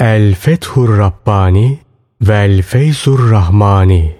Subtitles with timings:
[0.00, 1.78] El Fethur Rabbani
[2.20, 4.16] Vel Feyzur Rahmani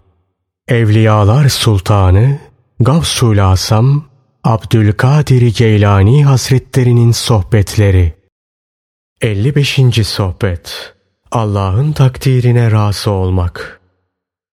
[0.68, 2.38] Evliyalar Sultanı
[2.80, 4.04] Gavsul Asam
[4.44, 8.14] Abdülkadir Geylani Hazretlerinin Sohbetleri
[9.20, 9.80] 55.
[10.02, 10.94] Sohbet
[11.30, 13.80] Allah'ın takdirine razı olmak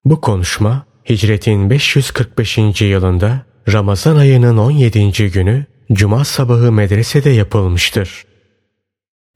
[0.04, 2.58] Bu konuşma Hicretin 545.
[2.80, 5.30] yılında Ramazan ayının 17.
[5.30, 8.24] günü Cuma sabahı medresede yapılmıştır.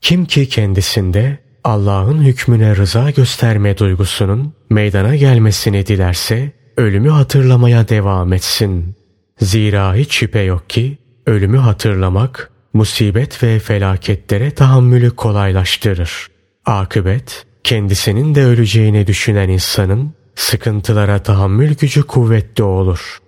[0.00, 8.96] Kim ki kendisinde Allah'ın hükmüne rıza gösterme duygusunun meydana gelmesini dilerse ölümü hatırlamaya devam etsin.
[9.40, 16.26] Zira hiç şüphe yok ki ölümü hatırlamak musibet ve felaketlere tahammülü kolaylaştırır.
[16.66, 23.18] Akıbet kendisinin de öleceğini düşünen insanın sıkıntılara tahammül gücü kuvvetli olur.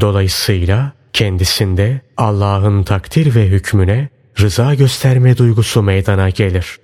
[0.00, 4.08] Dolayısıyla kendisinde Allah'ın takdir ve hükmüne
[4.40, 6.78] rıza gösterme duygusu meydana gelir.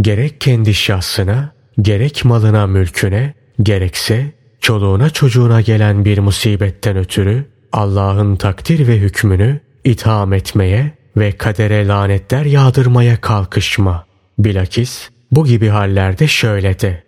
[0.00, 8.88] Gerek kendi şahsına, gerek malına mülküne, gerekse çoluğuna çocuğuna gelen bir musibetten ötürü Allah'ın takdir
[8.88, 14.06] ve hükmünü itham etmeye ve kadere lanetler yağdırmaya kalkışma.
[14.38, 17.02] Bilakis bu gibi hallerde şöyle de.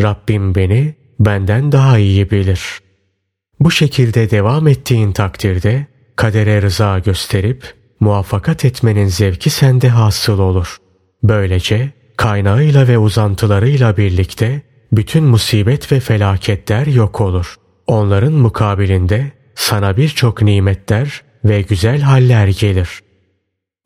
[0.00, 2.80] Rabbim beni benden daha iyi bilir.
[3.60, 10.76] Bu şekilde devam ettiğin takdirde kadere rıza gösterip muvaffakat etmenin zevki sende hasıl olur.
[11.22, 17.56] Böylece kaynağıyla ve uzantılarıyla birlikte bütün musibet ve felaketler yok olur.
[17.86, 23.00] Onların mukabilinde sana birçok nimetler ve güzel haller gelir.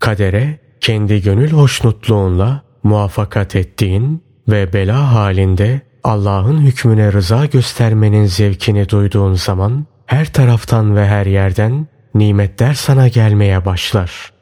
[0.01, 9.35] Kadere kendi gönül hoşnutluğunla muvaffakat ettiğin ve bela halinde Allah'ın hükmüne rıza göstermenin zevkini duyduğun
[9.35, 14.33] zaman her taraftan ve her yerden nimetler sana gelmeye başlar.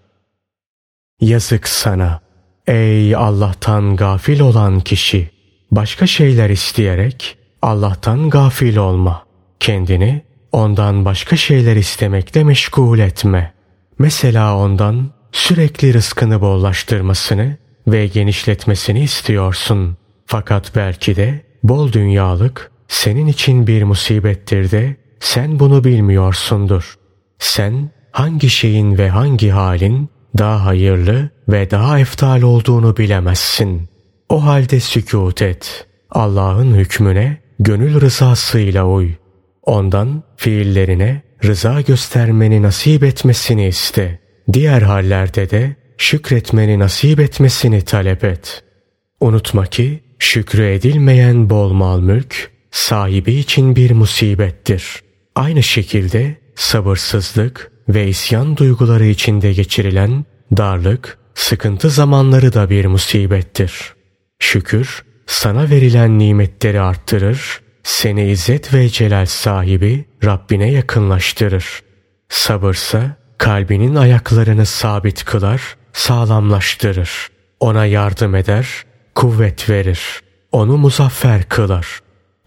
[1.21, 2.30] Yazık sana
[2.71, 5.31] ey Allah'tan gafil olan kişi.
[5.71, 9.25] Başka şeyler isteyerek Allah'tan gafil olma.
[9.61, 13.53] Kendini ondan başka şeyler istemekle meşgul etme.
[13.99, 19.97] Mesela ondan sürekli rızkını bollaştırmasını ve genişletmesini istiyorsun.
[20.27, 26.95] Fakat belki de bol dünyalık senin için bir musibettir de sen bunu bilmiyorsundur.
[27.39, 33.89] Sen hangi şeyin ve hangi halin daha hayırlı ve daha eftal olduğunu bilemezsin.
[34.29, 35.87] O halde sükut et.
[36.11, 39.11] Allah'ın hükmüne gönül rızasıyla uy.
[39.63, 44.21] Ondan fiillerine rıza göstermeni nasip etmesini iste.
[44.53, 48.65] Diğer hallerde de şükretmeni nasip etmesini talep et.
[49.21, 55.03] Unutma ki şükrü edilmeyen bol mal mülk sahibi için bir musibettir.
[55.35, 60.25] Aynı şekilde sabırsızlık ve isyan duyguları içinde geçirilen
[60.57, 63.95] darlık, sıkıntı zamanları da bir musibettir.
[64.39, 71.83] Şükür sana verilen nimetleri arttırır, seni izzet ve celal sahibi Rabbine yakınlaştırır.
[72.29, 77.29] Sabırsa kalbinin ayaklarını sabit kılar, sağlamlaştırır.
[77.61, 78.85] Ona yardım eder,
[79.15, 80.01] kuvvet verir.
[80.53, 82.01] Onu muzaffer kılar.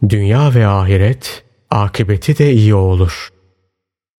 [0.09, 3.29] Dünya ve ahiret, akıbeti de iyi olur.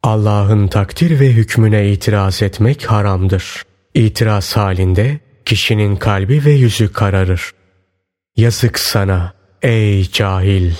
[0.04, 3.62] Allah'ın takdir ve hükmüne itiraz etmek haramdır.
[3.94, 7.50] İtiraz halinde kişinin kalbi ve yüzü kararır.
[8.36, 10.72] Yazık sana ey cahil!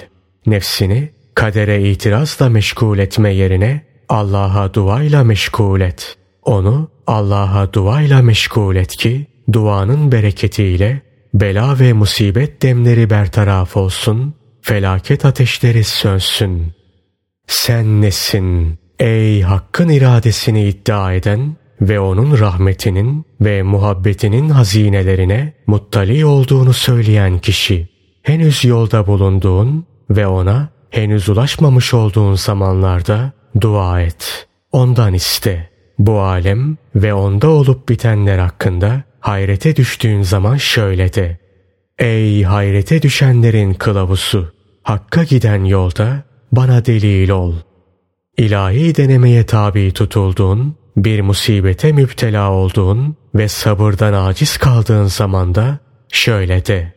[0.47, 6.17] Nefsini kadere itirazla meşgul etme yerine Allah'a duayla meşgul et.
[6.43, 11.03] Onu Allah'a duayla meşgul et ki duanın bereketiyle
[11.35, 16.73] bela ve musibet demleri bertaraf olsun, felaket ateşleri sönsün.
[17.47, 26.73] Sen nesin ey hakkın iradesini iddia eden ve onun rahmetinin ve muhabbetinin hazinelerine muttali olduğunu
[26.73, 27.89] söyleyen kişi,
[28.23, 34.49] henüz yolda bulunduğun ve ona henüz ulaşmamış olduğun zamanlarda dua et.
[34.73, 35.71] Ondan iste.
[35.99, 41.39] Bu alem ve onda olup bitenler hakkında hayrete düştüğün zaman şöyle de.
[41.99, 44.55] Ey hayrete düşenlerin kılavuzu!
[44.83, 46.23] Hakka giden yolda
[46.53, 47.55] bana delil ol.
[48.37, 55.79] İlahi denemeye tabi tutulduğun, bir musibete müptela olduğun ve sabırdan aciz kaldığın zamanda
[56.13, 56.93] şöyle de.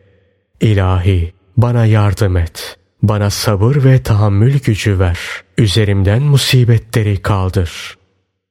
[0.60, 2.76] İlahi bana yardım et.
[3.02, 5.18] Bana sabır ve tahammül gücü ver.
[5.58, 7.98] Üzerimden musibetleri kaldır.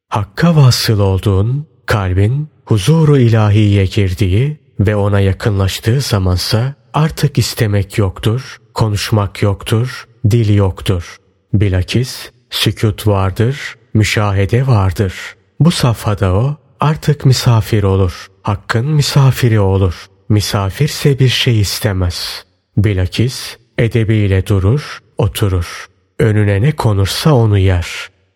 [0.09, 9.41] Hakka vasıl olduğun, kalbin huzuru ilahiye girdiği ve ona yakınlaştığı zamansa artık istemek yoktur, konuşmak
[9.41, 11.17] yoktur, dil yoktur.
[11.53, 15.13] Bilakis sükut vardır, müşahede vardır.
[15.59, 18.27] Bu safhada o artık misafir olur.
[18.43, 20.05] Hakkın misafiri olur.
[20.29, 22.45] misafirse bir şey istemez.
[22.77, 25.87] Bilakis edebiyle durur, oturur.
[26.19, 27.87] Önüne ne konursa onu yer.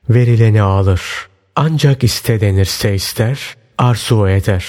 [0.10, 1.02] Verileni alır.
[1.56, 4.66] Ancak iste denirse ister, arzu eder.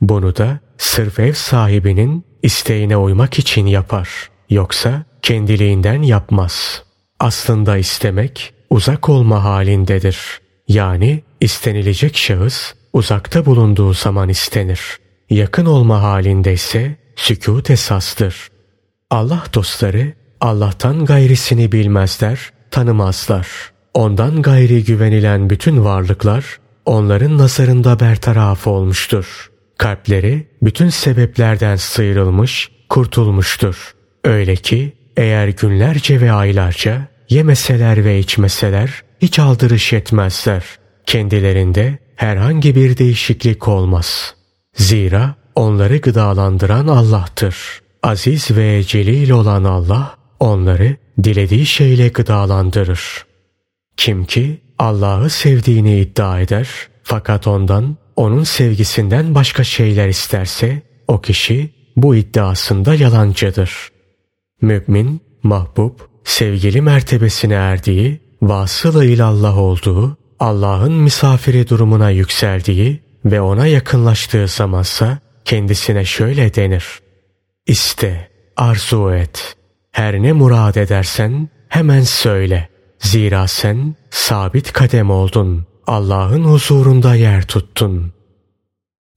[0.00, 4.08] Bunu da sırf ev sahibinin isteğine uymak için yapar.
[4.50, 6.82] Yoksa kendiliğinden yapmaz.
[7.20, 10.18] Aslında istemek uzak olma halindedir.
[10.68, 14.80] Yani istenilecek şahıs uzakta bulunduğu zaman istenir.
[15.30, 18.48] Yakın olma halinde ise sükut esastır.
[19.10, 23.48] Allah dostları Allah'tan gayrisini bilmezler, tanımazlar.
[23.94, 29.50] Ondan gayri güvenilen bütün varlıklar onların nazarında bertaraf olmuştur.
[29.78, 33.94] Kalpleri bütün sebeplerden sıyrılmış, kurtulmuştur.
[34.24, 40.64] Öyle ki eğer günlerce ve aylarca yemeseler ve içmeseler hiç aldırış etmezler.
[41.06, 44.34] Kendilerinde herhangi bir değişiklik olmaz.
[44.74, 47.56] Zira onları gıdalandıran Allah'tır.
[48.02, 53.26] Aziz ve celil olan Allah onları dilediği şeyle gıdalandırır.
[53.96, 56.68] Kim ki Allah'ı sevdiğini iddia eder
[57.02, 63.88] fakat ondan onun sevgisinden başka şeyler isterse o kişi bu iddiasında yalancıdır.
[64.60, 74.48] Mümin, mahbub, sevgili mertebesine erdiği, vasılı ilallah olduğu, Allah'ın misafiri durumuna yükseldiği ve ona yakınlaştığı
[74.48, 77.00] zamansa kendisine şöyle denir.
[77.66, 79.56] İste, arzu et.
[79.92, 82.68] Her ne murad edersen hemen söyle.
[82.98, 85.66] Zira sen sabit kadem oldun.
[85.86, 88.12] Allah'ın huzurunda yer tuttun.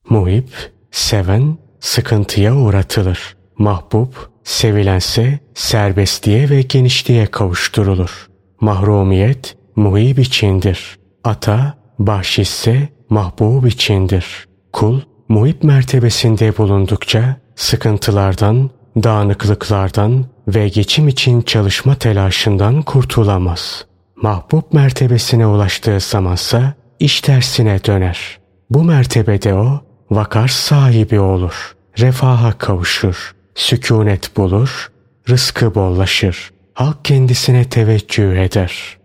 [0.10, 0.50] Muhip,
[0.92, 3.38] seven, sıkıntıya uğratılır.
[3.58, 4.14] Mahbub,
[4.48, 8.28] sevilense serbestliğe ve genişliğe kavuşturulur.
[8.62, 11.00] Mahrumiyet, muhib içindir.
[11.24, 14.48] Ata, bahşisse mahbub içindir.
[14.74, 18.70] Kul, muhip mertebesinde bulundukça sıkıntılardan,
[19.04, 23.86] dağınıklıklardan ve geçim için çalışma telaşından kurtulamaz.
[24.16, 28.40] Mahbub mertebesine ulaştığı zamansa iş tersine döner.
[28.70, 29.80] Bu mertebede o
[30.12, 34.92] vakar sahibi olur, refaha kavuşur, sükunet bulur,
[35.30, 38.98] rızkı bollaşır, halk kendisine teveccüh eder.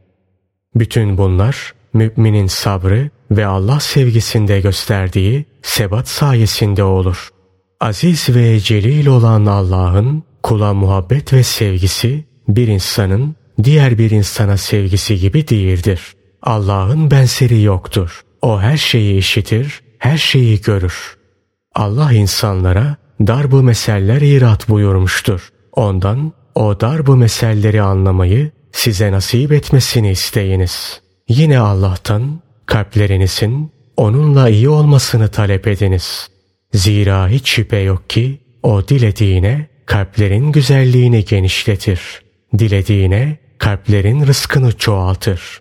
[0.75, 7.29] Bütün bunlar müminin sabrı ve Allah sevgisinde gösterdiği sebat sayesinde olur.
[7.81, 15.19] Aziz ve celil olan Allah'ın kula muhabbet ve sevgisi bir insanın diğer bir insana sevgisi
[15.19, 16.01] gibi değildir.
[16.43, 18.21] Allah'ın benzeri yoktur.
[18.43, 21.17] O her şeyi işitir, her şeyi görür.
[21.75, 22.97] Allah insanlara
[23.27, 25.49] darbu meseller irat buyurmuştur.
[25.73, 31.01] Ondan o darbu meselleri anlamayı size nasip etmesini isteyiniz.
[31.29, 36.29] Yine Allah'tan kalplerinizin onunla iyi olmasını talep ediniz.
[36.75, 42.23] Zira hiç şüphe yok ki o dilediğine kalplerin güzelliğini genişletir.
[42.59, 45.61] Dilediğine kalplerin rızkını çoğaltır.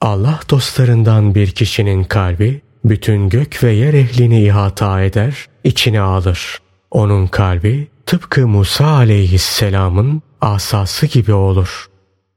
[0.00, 6.58] Allah dostlarından bir kişinin kalbi bütün gök ve yer ehlini ihata eder, içine alır.
[6.90, 11.86] Onun kalbi tıpkı Musa aleyhisselamın asası gibi olur.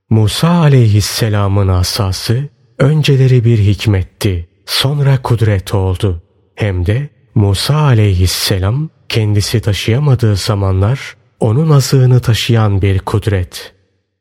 [0.09, 6.21] Musa aleyhisselamın asası önceleri bir hikmetti, sonra kudret oldu.
[6.56, 13.74] Hem de Musa aleyhisselam kendisi taşıyamadığı zamanlar onun azığını taşıyan bir kudret.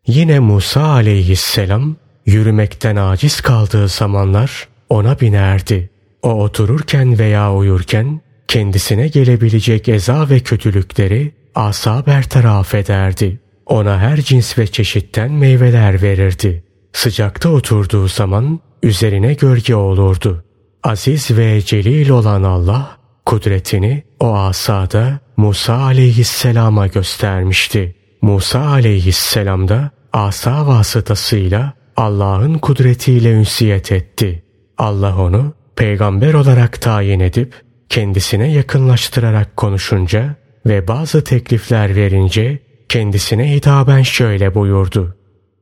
[0.06, 1.96] Yine Musa aleyhisselam
[2.26, 5.90] yürümekten aciz kaldığı zamanlar ona binerdi.
[6.22, 8.20] O otururken veya uyurken
[8.50, 13.40] kendisine gelebilecek eza ve kötülükleri asa bertaraf ederdi.
[13.66, 16.64] Ona her cins ve çeşitten meyveler verirdi.
[16.92, 20.44] Sıcakta oturduğu zaman üzerine gölge olurdu.
[20.82, 27.96] Aziz ve celil olan Allah kudretini o asada Musa aleyhisselama göstermişti.
[28.22, 34.42] Musa aleyhisselam da asa vasıtasıyla Allah'ın kudretiyle ünsiyet etti.
[34.78, 44.02] Allah onu peygamber olarak tayin edip kendisine yakınlaştırarak konuşunca ve bazı teklifler verince kendisine hitaben
[44.02, 45.16] şöyle buyurdu.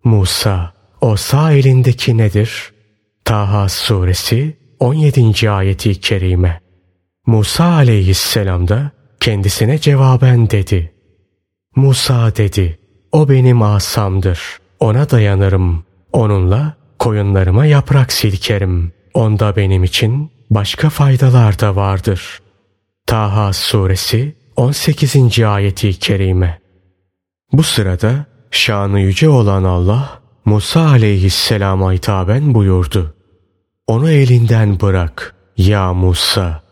[0.04, 2.72] Musa, o sağ elindeki nedir?
[3.24, 5.50] Taha suresi 17.
[5.50, 6.60] ayeti kerime.
[7.26, 10.92] Musa aleyhisselam da kendisine cevaben dedi.
[11.76, 12.78] Musa dedi,
[13.12, 14.40] o benim asamdır,
[14.80, 15.84] ona dayanırım.
[16.12, 18.92] Onunla koyunlarıma yaprak silkerim.
[19.14, 22.40] Onda benim için başka faydalar da vardır.
[23.06, 25.40] Taha suresi 18.
[25.40, 26.60] ayeti kerime.
[27.52, 33.14] Bu sırada şanı yüce olan Allah Musa aleyhisselama hitaben buyurdu.
[33.86, 36.62] Onu elinden bırak ya Musa.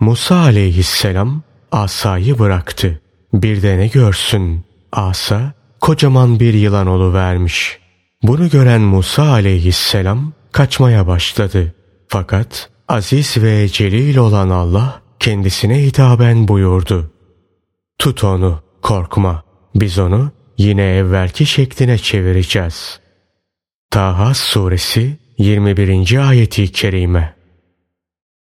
[0.00, 3.00] Musa aleyhisselam asayı bıraktı.
[3.32, 4.64] Bir de ne görsün?
[4.92, 7.78] Asa kocaman bir yılan vermiş.
[8.22, 11.74] Bunu gören Musa aleyhisselam kaçmaya başladı.
[12.08, 17.10] Fakat aziz ve celil olan Allah kendisine hitaben buyurdu.
[17.98, 19.42] Tut onu, korkma.
[19.74, 23.00] Biz onu yine evvelki şekline çevireceğiz.
[23.90, 26.28] Taha suresi 21.
[26.28, 27.34] ayeti kerime.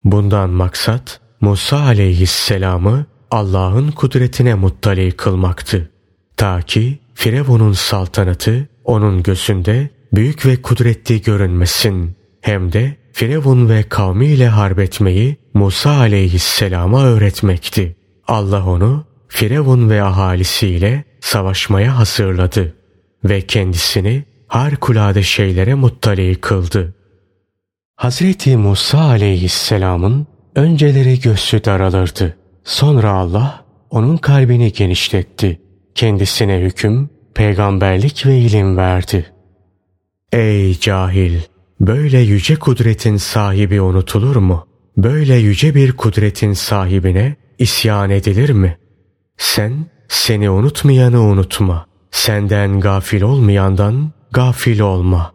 [0.03, 5.91] Bundan maksat Musa aleyhisselamı Allah'ın kudretine muttali kılmaktı.
[6.37, 12.18] Ta ki Firavun'un saltanatı onun gözünde büyük ve kudretli görünmesin.
[12.41, 17.95] Hem de Firavun ve kavmiyle harbetmeyi Musa aleyhisselama öğretmekti.
[18.27, 22.75] Allah onu Firavun ve ahalisiyle savaşmaya hazırladı
[23.23, 26.95] ve kendisini harikulade şeylere muttali kıldı.
[27.95, 32.37] Hazreti Musa aleyhisselamın önceleri göğsü daralırdı.
[32.63, 35.61] Sonra Allah onun kalbini genişletti.
[35.95, 39.25] Kendisine hüküm, peygamberlik ve ilim verdi.
[40.31, 41.39] Ey cahil!
[41.79, 44.67] Böyle yüce kudretin sahibi unutulur mu?
[44.97, 48.77] Böyle yüce bir kudretin sahibine isyan edilir mi?
[49.37, 51.85] Sen seni unutmayanı unutma.
[52.11, 55.33] Senden gafil olmayandan gafil olma.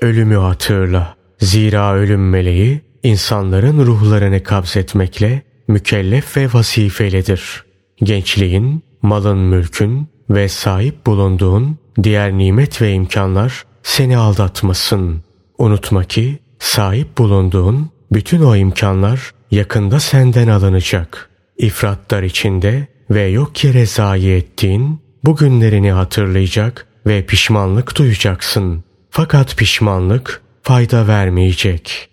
[0.00, 1.16] Ölümü hatırla.
[1.38, 7.64] Zira ölüm meleği insanların ruhlarını kabzetmekle mükellef ve vazifelidir.
[8.02, 15.22] Gençliğin, malın, mülkün ve sahip bulunduğun diğer nimet ve imkanlar seni aldatmasın.
[15.62, 21.30] Unutma ki sahip bulunduğun bütün o imkanlar yakında senden alınacak.
[21.56, 28.84] İfratlar içinde ve yok yere zayi ettiğin bu günlerini hatırlayacak ve pişmanlık duyacaksın.
[29.10, 32.08] Fakat pişmanlık fayda vermeyecek.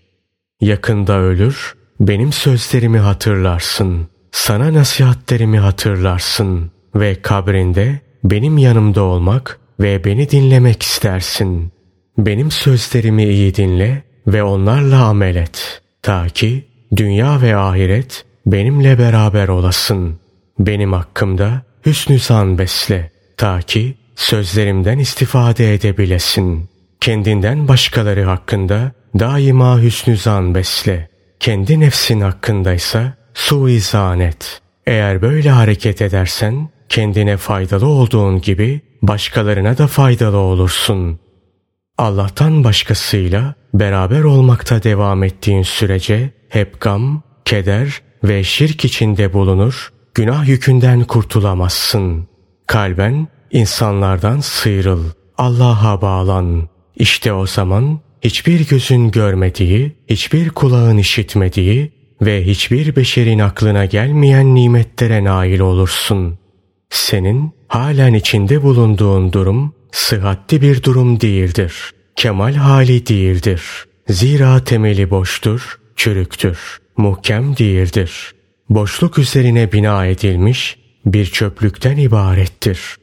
[0.61, 4.07] Yakında ölür, benim sözlerimi hatırlarsın.
[4.31, 11.78] Sana nasihatlerimi hatırlarsın ve kabrinde benim yanımda olmak ve beni dinlemek istersin.
[12.25, 15.81] Benim sözlerimi iyi dinle ve onlarla amel et.
[16.01, 20.19] Ta ki dünya ve ahiret benimle beraber olasın.
[20.59, 23.11] Benim hakkımda hüsnü zan besle.
[23.37, 26.69] Ta ki sözlerimden istifade edebilesin.
[27.01, 31.09] Kendinden başkaları hakkında daima hüsnü zan besle.
[31.39, 34.61] Kendi nefsin hakkındaysa suizan et.
[34.87, 41.19] Eğer böyle hareket edersen kendine faydalı olduğun gibi başkalarına da faydalı olursun.
[41.99, 50.47] Allah'tan başkasıyla beraber olmakta devam ettiğin sürece hep gam, keder ve şirk içinde bulunur, günah
[50.47, 52.27] yükünden kurtulamazsın.
[52.67, 55.03] Kalben insanlardan sıyrıl,
[55.37, 56.69] Allah'a bağlan.
[56.95, 61.91] İşte o zaman hiçbir gözün görmediği, hiçbir kulağın işitmediği
[62.21, 66.39] ve hiçbir beşerin aklına gelmeyen nimetlere nail olursun.
[66.89, 71.91] Senin halen içinde bulunduğun durum sıhhatli bir durum değildir.
[72.15, 73.61] Kemal hali değildir.
[74.09, 78.33] Zira temeli boştur, çürüktür, muhkem değildir.
[78.69, 82.95] Boşluk üzerine bina edilmiş bir çöplükten ibarettir.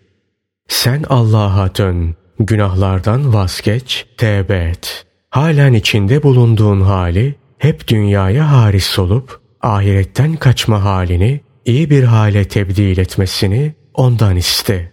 [0.68, 5.06] Sen Allah'a dön, günahlardan vazgeç, tevbe et.
[5.30, 12.98] Halen içinde bulunduğun hali hep dünyaya haris olup ahiretten kaçma halini iyi bir hale tebdil
[12.98, 14.92] etmesini ondan iste.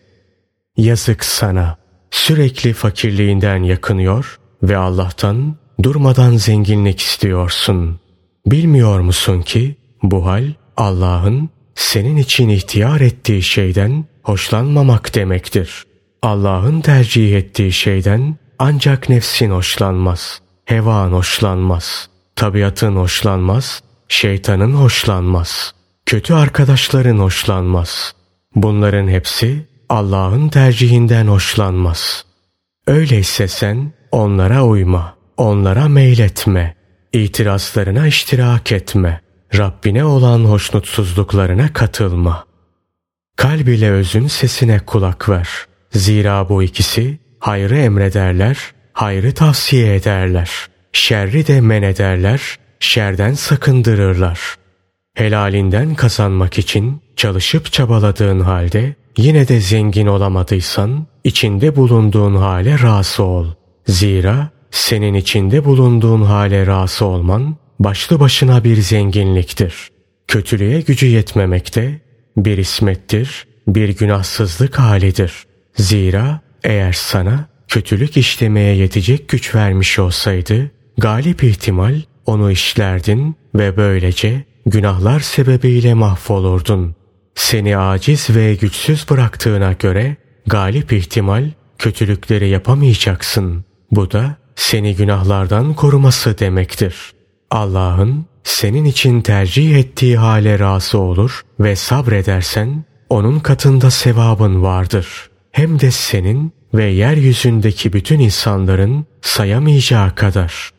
[0.77, 1.82] Yazık sana.
[2.13, 7.99] Sürekli fakirliğinden yakınıyor ve Allah'tan durmadan zenginlik istiyorsun.
[8.45, 15.85] Bilmiyor musun ki bu hal Allah'ın senin için ihtiyar ettiği şeyden hoşlanmamak demektir.
[16.21, 25.73] Allah'ın tercih ettiği şeyden ancak nefsin hoşlanmaz, hevan hoşlanmaz, tabiatın hoşlanmaz, şeytanın hoşlanmaz,
[26.05, 28.13] kötü arkadaşların hoşlanmaz.
[28.55, 32.25] Bunların hepsi Allah'ın tercihinden hoşlanmaz.
[32.87, 36.75] Öyleyse sen onlara uyma, onlara meyletme,
[37.13, 39.21] itirazlarına iştirak etme,
[39.57, 42.45] Rabbine olan hoşnutsuzluklarına katılma.
[43.35, 45.49] Kalb ile özün sesine kulak ver.
[45.91, 48.57] Zira bu ikisi hayrı emrederler,
[48.93, 50.49] hayrı tavsiye ederler.
[50.93, 54.39] Şerri de men ederler, şerden sakındırırlar.
[55.13, 63.47] Helalinden kazanmak için çalışıp çabaladığın halde yine de zengin olamadıysan içinde bulunduğun hale razı ol.
[63.87, 69.91] Zira senin içinde bulunduğun hale razı olman başlı başına bir zenginliktir.
[70.27, 72.01] Kötülüğe gücü yetmemekte
[72.37, 75.33] bir ismettir, bir günahsızlık halidir.
[75.75, 84.43] Zira eğer sana kötülük işlemeye yetecek güç vermiş olsaydı, galip ihtimal onu işlerdin ve böylece
[84.65, 86.95] günahlar sebebiyle mahvolurdun.
[87.35, 90.15] Seni aciz ve güçsüz bıraktığına göre
[90.47, 93.65] galip ihtimal kötülükleri yapamayacaksın.
[93.91, 97.13] Bu da seni günahlardan koruması demektir.
[97.51, 105.29] Allah'ın senin için tercih ettiği hale razı olur ve sabredersen onun katında sevabın vardır.
[105.51, 110.69] Hem de senin ve yeryüzündeki bütün insanların sayamayacağı kadar.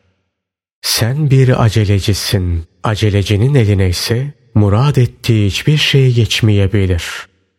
[0.81, 2.63] Sen bir acelecisin.
[2.83, 7.03] Acelecinin eline ise murad ettiği hiçbir şey geçmeyebilir.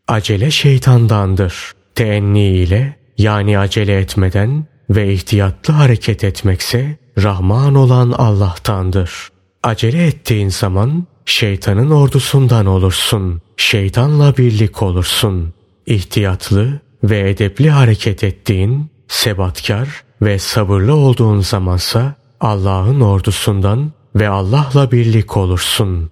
[0.09, 1.73] Acele şeytandandır.
[1.95, 9.29] Teenni ile yani acele etmeden ve ihtiyatlı hareket etmekse Rahman olan Allah'tandır.
[9.63, 13.43] Acele ettiğin zaman şeytanın ordusundan olursun.
[13.57, 15.55] Şeytanla birlik olursun.
[15.87, 19.89] İhtiyatlı ve edepli hareket ettiğin, sebatkar
[20.23, 26.11] ve sabırlı olduğun zamansa Allah'ın ordusundan ve Allah'la birlik olursun.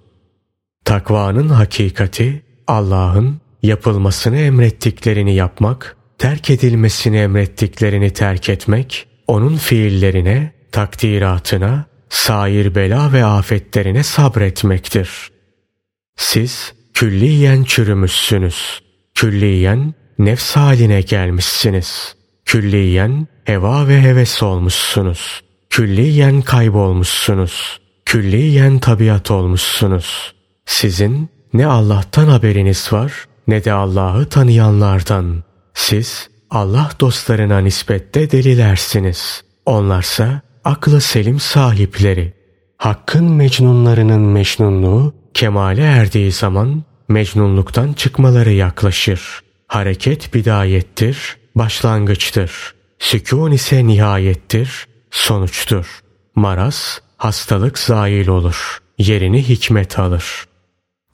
[0.95, 12.75] Takvanın hakikati Allah'ın yapılmasını emrettiklerini yapmak, terk edilmesini emrettiklerini terk etmek, onun fiillerine, takdiratına, sair
[12.75, 15.31] bela ve afetlerine sabretmektir.
[16.17, 18.83] Siz külliyen çürümüşsünüz.
[19.15, 22.17] Külliyen nefs haline gelmişsiniz.
[22.45, 25.43] Külliyen heva ve heves olmuşsunuz.
[25.71, 27.81] Külliyen kaybolmuşsunuz.
[28.05, 30.35] Külliyen tabiat olmuşsunuz.
[30.67, 33.13] Sizin ne Allah'tan haberiniz var
[33.49, 35.43] ne de Allah'ı tanıyanlardan.
[35.75, 39.45] Siz Allah dostlarına nispette delilersiniz.
[39.67, 42.35] Onlarsa aklı selim sahipleri.
[42.77, 49.41] Hakkın mecnunlarının mecnunluğu kemale erdiği zaman mecnunluktan çıkmaları yaklaşır.
[49.69, 52.75] Hareket bidayettir, başlangıçtır.
[52.99, 56.01] Sükun ise nihayettir, sonuçtur.
[56.35, 58.79] Maraz, hastalık zail olur.
[58.99, 60.45] Yerini hikmet alır.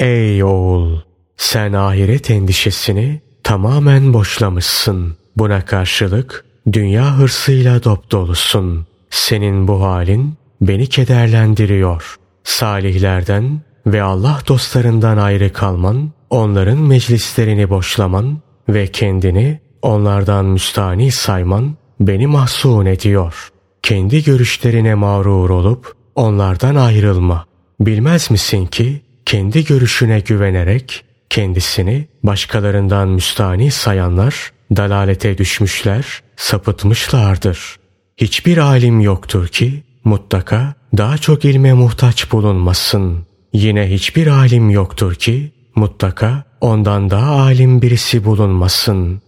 [0.00, 0.99] Ey oğul!
[1.37, 5.16] Sen ahiret endişesini tamamen boşlamışsın.
[5.37, 8.86] Buna karşılık dünya hırsıyla dop dolusun.
[9.10, 12.17] Senin bu halin beni kederlendiriyor.
[12.45, 22.26] Salihlerden ve Allah dostlarından ayrı kalman, onların meclislerini boşlaman ve kendini onlardan müstani sayman beni
[22.26, 23.49] mahzun ediyor.
[23.82, 27.47] Kendi görüşlerine mağrur olup onlardan ayrılma.
[27.80, 37.76] Bilmez misin ki kendi görüşüne güvenerek kendisini başkalarından müstani sayanlar dalalete düşmüşler, sapıtmışlardır.
[38.16, 43.26] Hiçbir alim yoktur ki mutlaka daha çok ilme muhtaç bulunmasın.
[43.52, 49.23] Yine hiçbir alim yoktur ki mutlaka ondan daha alim birisi bulunmasın.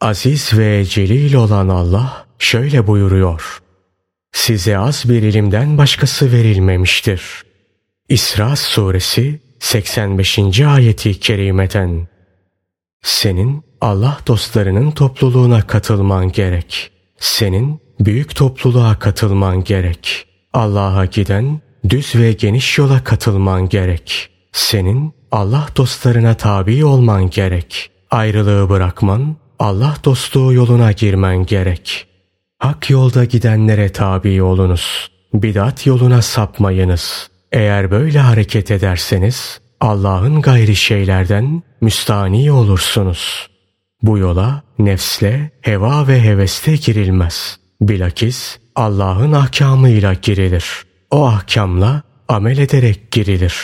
[0.00, 3.58] Aziz ve celil olan Allah şöyle buyuruyor.
[4.32, 7.47] Size az bir ilimden başkası verilmemiştir.
[8.08, 10.60] İsra suresi 85.
[10.60, 12.08] ayeti kerimeden.
[13.02, 16.90] Senin Allah dostlarının topluluğuna katılman gerek.
[17.18, 20.26] Senin büyük topluluğa katılman gerek.
[20.52, 24.30] Allah'a giden düz ve geniş yola katılman gerek.
[24.52, 27.90] Senin Allah dostlarına tabi olman gerek.
[28.10, 32.06] Ayrılığı bırakman, Allah dostluğu yoluna girmen gerek.
[32.58, 35.10] Hak yolda gidenlere tabi olunuz.
[35.34, 37.30] Bidat yoluna sapmayınız.
[37.52, 43.48] Eğer böyle hareket ederseniz Allah'ın gayri şeylerden müstani olursunuz.
[44.02, 47.58] Bu yola nefsle, heva ve heveste girilmez.
[47.80, 50.64] Bilakis Allah'ın ahkamıyla girilir.
[51.10, 53.54] O ahkamla amel ederek girilir.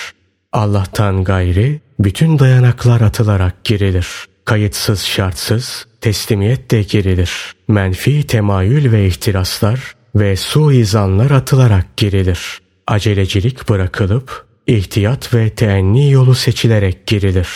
[0.53, 4.07] Allah'tan gayri bütün dayanaklar atılarak girilir.
[4.45, 7.55] Kayıtsız şartsız teslimiyet de girilir.
[7.69, 12.59] Menfi temayül ve ihtiraslar ve suizanlar atılarak girilir.
[12.87, 17.49] Acelecilik bırakılıp ihtiyat ve teenni yolu seçilerek girilir.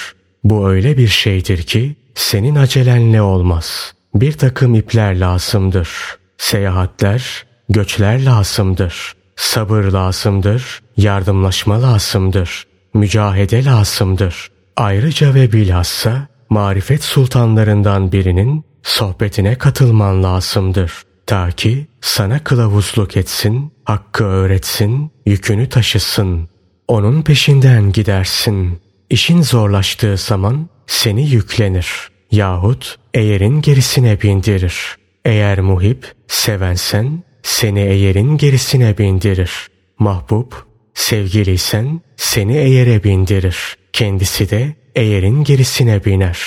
[0.45, 3.93] Bu öyle bir şeydir ki senin acelenle olmaz.
[4.15, 5.91] Bir takım ipler lazımdır.
[6.39, 9.13] Seyahatler, göçler lazımdır.
[9.37, 10.81] Sabır lazımdır.
[10.97, 12.67] Yardımlaşma lazımdır.
[12.95, 14.51] Mücahede lazımdır.
[14.77, 20.93] Ayrıca ve bilhassa marifet sultanlarından birinin sohbetine katılman lazımdır.
[21.29, 26.49] Ta ki sana kılavuzluk etsin, hakkı öğretsin, yükünü taşısın.
[26.89, 28.81] Onun peşinden gidersin.
[29.11, 31.89] İşin zorlaştığı zaman seni yüklenir
[32.31, 34.97] yahut eğerin gerisine bindirir.
[35.25, 39.53] Eğer muhip, sevensen seni eğerin gerisine bindirir.
[39.99, 40.53] Mahbub,
[40.95, 43.77] sevgiliysen seni eğere bindirir.
[43.93, 46.39] Kendisi de eğerin gerisine biner.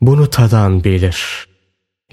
[0.00, 1.46] Bunu tadan bilir.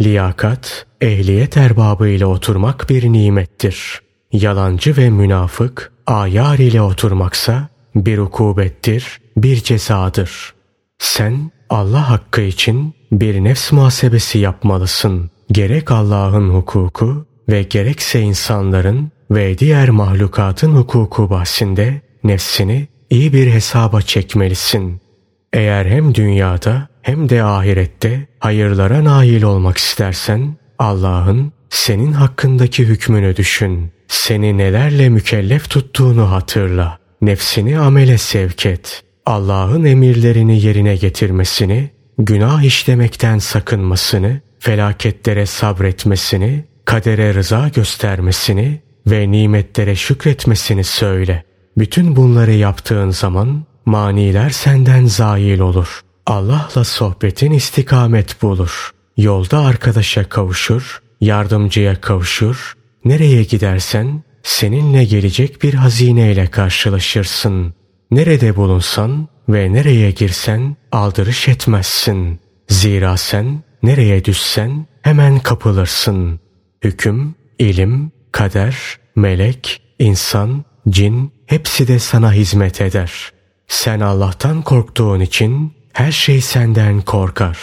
[0.02, 4.02] Liyakat, ehliyet erbabı ile oturmak bir nimettir.
[4.32, 10.54] Yalancı ve münafık, ayar ile oturmaksa bir ukubettir, bir cezadır.
[11.00, 15.30] Sen Allah hakkı için bir nefs muhasebesi yapmalısın.
[15.52, 24.02] Gerek Allah'ın hukuku ve gerekse insanların ve diğer mahlukatın hukuku bahsinde nefsini iyi bir hesaba
[24.02, 25.02] çekmelisin.
[25.54, 33.92] Eğer hem dünyada hem de ahirette hayırlara nail olmak istersen Allah'ın senin hakkındaki hükmünü düşün.
[34.08, 36.98] Seni nelerle mükellef tuttuğunu hatırla.
[37.22, 39.04] Nefsini amele sevk et.
[39.26, 50.84] Allah'ın emirlerini yerine getirmesini, günah işlemekten sakınmasını, felaketlere sabretmesini, kadere rıza göstermesini ve nimetlere şükretmesini
[50.84, 51.44] söyle.
[51.78, 56.02] Bütün bunları yaptığın zaman maniler senden zail olur.
[56.26, 58.92] Allah'la sohbetin istikamet bulur.
[59.18, 62.74] Yolda arkadaşa kavuşur, yardımcıya kavuşur.
[63.06, 67.74] Nereye gidersen seninle gelecek bir hazineyle karşılaşırsın.
[68.12, 72.40] Nerede bulunsan ve nereye girsen aldırış etmezsin.
[72.70, 76.40] Zira sen nereye düşsen hemen kapılırsın.
[76.84, 78.76] Hüküm, ilim, kader,
[79.16, 83.32] melek, insan, cin hepsi de sana hizmet eder.
[83.68, 87.58] Sen Allah'tan korktuğun için her şey senden korkar.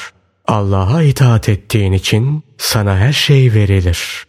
[0.46, 4.24] Allah'a itaat ettiğin için sana her şey verilir.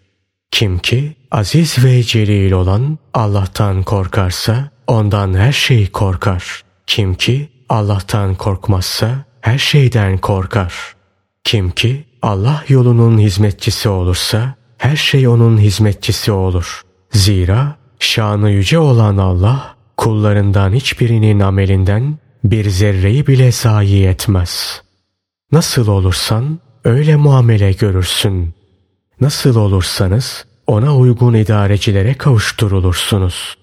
[0.52, 6.64] Kim ki aziz ve celil olan Allah'tan korkarsa ondan her şey korkar.
[6.88, 10.74] Kim ki Allah'tan korkmazsa her şeyden korkar.
[11.44, 16.82] Kim ki Allah yolunun hizmetçisi olursa her şey onun hizmetçisi olur.
[17.12, 24.82] Zira şanı yüce olan Allah kullarından hiçbirinin amelinden bir zerreyi bile zayi etmez.
[25.52, 28.54] Nasıl olursan öyle muamele görürsün.
[29.22, 33.56] Nasıl olursanız ona uygun idarecilere kavuşturulursunuz.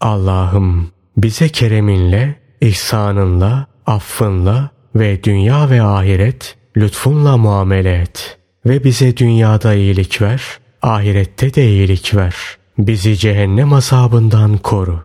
[0.00, 8.38] Allah'ım bize kereminle, ihsanınla, affınla ve dünya ve ahiret lütfunla muamele et.
[8.66, 10.42] Ve bize dünyada iyilik ver,
[10.82, 12.34] ahirette de iyilik ver.
[12.78, 15.02] Bizi cehennem azabından koru.